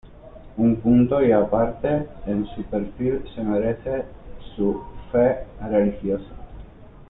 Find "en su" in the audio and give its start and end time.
2.25-2.63